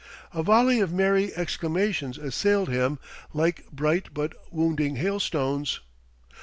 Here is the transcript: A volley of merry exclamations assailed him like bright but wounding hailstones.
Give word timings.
A 0.33 0.41
volley 0.41 0.79
of 0.79 0.91
merry 0.91 1.31
exclamations 1.35 2.17
assailed 2.17 2.69
him 2.69 2.97
like 3.35 3.69
bright 3.71 4.11
but 4.15 4.33
wounding 4.51 4.95
hailstones. 4.95 5.79